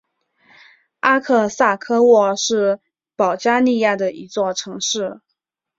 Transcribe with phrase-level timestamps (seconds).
[1.01, 2.79] 阿克萨科沃是
[3.15, 5.21] 保加利亚的一座城市。